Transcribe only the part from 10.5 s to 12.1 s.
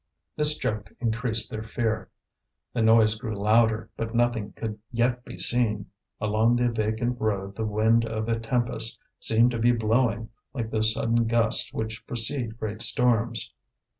like those sudden gusts which